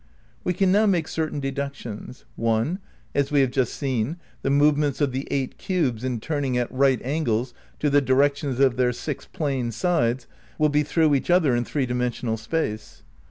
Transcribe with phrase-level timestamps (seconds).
[0.43, 2.79] We can now make certain deductions: 1.
[3.13, 6.99] (As we have just seen) the movements of the eight cubes in turning at right
[7.03, 10.25] angles to the directions of their six plane sides
[10.57, 13.03] will be through each other in three dimen sional space.